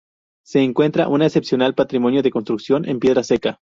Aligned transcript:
Se 0.43 0.61
encuentra 0.63 1.07
un 1.09 1.21
excepcional 1.21 1.75
patrimonio 1.75 2.23
de 2.23 2.31
construcción 2.31 2.89
en 2.89 2.99
piedra 2.99 3.21
seca. 3.21 3.59